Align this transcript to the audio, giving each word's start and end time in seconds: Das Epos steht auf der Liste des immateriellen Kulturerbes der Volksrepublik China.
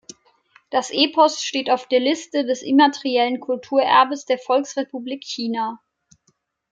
Das 0.71 0.89
Epos 0.89 1.43
steht 1.43 1.69
auf 1.69 1.87
der 1.87 1.99
Liste 1.99 2.43
des 2.43 2.63
immateriellen 2.63 3.39
Kulturerbes 3.39 4.25
der 4.25 4.39
Volksrepublik 4.39 5.23
China. 5.23 5.79